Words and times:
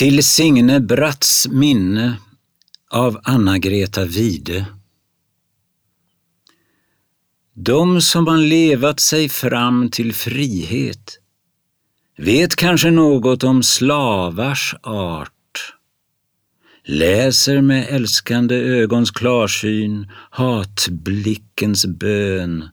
Till 0.00 0.24
Signe 0.24 0.80
Bratts 0.80 1.48
minne 1.48 2.16
av 2.90 3.20
Anna-Greta 3.22 4.04
Wide. 4.04 4.66
De 7.54 8.00
som 8.00 8.26
har 8.26 8.36
levat 8.36 9.00
sig 9.00 9.28
fram 9.28 9.90
till 9.90 10.14
frihet 10.14 11.18
vet 12.16 12.56
kanske 12.56 12.90
något 12.90 13.44
om 13.44 13.62
slavars 13.62 14.74
art, 14.82 15.74
läser 16.84 17.60
med 17.60 17.86
älskande 17.88 18.54
ögons 18.54 19.10
klarsyn 19.10 20.10
hatblickens 20.30 21.86
bön 21.86 22.68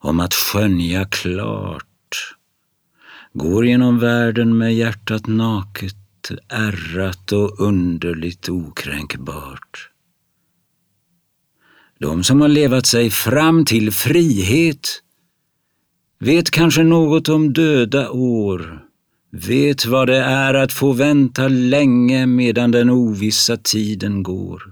om 0.00 0.20
att 0.20 0.34
skönja 0.34 1.04
klart, 1.04 2.34
går 3.32 3.66
genom 3.66 3.98
världen 3.98 4.58
med 4.58 4.74
hjärtat 4.74 5.26
naket 5.26 5.96
ärrat 6.48 7.32
och 7.32 7.60
underligt 7.60 8.48
okränkbart. 8.48 9.90
De 11.98 12.24
som 12.24 12.40
har 12.40 12.48
levat 12.48 12.86
sig 12.86 13.10
fram 13.10 13.64
till 13.64 13.92
frihet 13.92 15.02
vet 16.18 16.50
kanske 16.50 16.82
något 16.82 17.28
om 17.28 17.52
döda 17.52 18.10
år, 18.10 18.84
vet 19.30 19.86
vad 19.86 20.06
det 20.08 20.22
är 20.22 20.54
att 20.54 20.72
få 20.72 20.92
vänta 20.92 21.48
länge 21.48 22.26
medan 22.26 22.70
den 22.70 22.90
ovissa 22.90 23.56
tiden 23.56 24.22
går. 24.22 24.62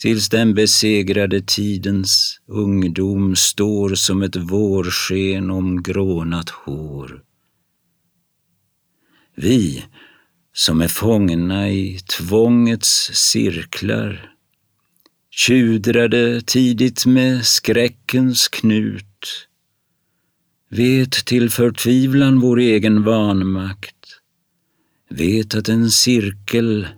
Tills 0.00 0.28
den 0.28 0.54
besegrade 0.54 1.42
tidens 1.42 2.40
ungdom 2.46 3.36
står 3.36 3.94
som 3.94 4.22
ett 4.22 4.36
vårsken 4.36 5.50
om 5.50 5.82
grånat 5.82 6.50
hår. 6.50 7.22
Vi 9.34 9.84
som 10.58 10.80
är 10.80 10.88
fångna 10.88 11.70
i 11.70 11.98
tvångets 11.98 13.10
cirklar, 13.14 14.32
tjudrade 15.30 16.40
tidigt 16.40 17.06
med 17.06 17.46
skräckens 17.46 18.48
knut, 18.48 19.48
vet 20.68 21.10
till 21.10 21.50
förtvivlan 21.50 22.40
vår 22.40 22.58
egen 22.58 23.02
vanmakt, 23.02 24.20
vet 25.08 25.54
att 25.54 25.68
en 25.68 25.90
cirkel 25.90 26.88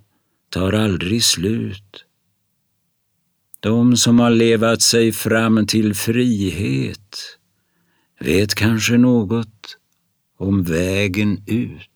tar 0.48 0.72
aldrig 0.72 1.24
slut. 1.24 2.04
De 3.60 3.96
som 3.96 4.20
har 4.20 4.30
levat 4.30 4.82
sig 4.82 5.12
fram 5.12 5.66
till 5.66 5.94
frihet 5.94 7.38
vet 8.20 8.54
kanske 8.54 8.96
något 8.96 9.78
om 10.38 10.62
vägen 10.62 11.42
ut. 11.46 11.90